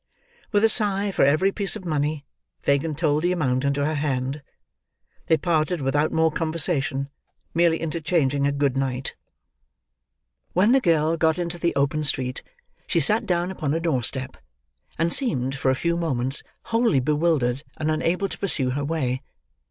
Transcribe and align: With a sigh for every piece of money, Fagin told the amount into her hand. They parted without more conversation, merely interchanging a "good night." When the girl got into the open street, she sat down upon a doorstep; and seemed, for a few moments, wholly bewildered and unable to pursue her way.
With 0.51 0.63
a 0.63 0.69
sigh 0.69 1.11
for 1.11 1.23
every 1.25 1.51
piece 1.51 1.75
of 1.75 1.85
money, 1.85 2.25
Fagin 2.63 2.95
told 2.95 3.21
the 3.21 3.31
amount 3.31 3.63
into 3.63 3.85
her 3.85 3.93
hand. 3.93 4.41
They 5.27 5.37
parted 5.37 5.79
without 5.79 6.11
more 6.11 6.31
conversation, 6.31 7.07
merely 7.53 7.79
interchanging 7.79 8.47
a 8.47 8.51
"good 8.51 8.75
night." 8.75 9.13
When 10.53 10.71
the 10.71 10.81
girl 10.81 11.17
got 11.17 11.37
into 11.37 11.59
the 11.59 11.75
open 11.75 12.03
street, 12.03 12.41
she 12.87 12.99
sat 12.99 13.27
down 13.27 13.51
upon 13.51 13.75
a 13.75 13.79
doorstep; 13.79 14.37
and 14.97 15.13
seemed, 15.13 15.53
for 15.53 15.69
a 15.69 15.75
few 15.75 15.95
moments, 15.95 16.41
wholly 16.73 16.99
bewildered 16.99 17.63
and 17.77 17.91
unable 17.91 18.27
to 18.27 18.39
pursue 18.39 18.71
her 18.71 18.83
way. 18.83 19.21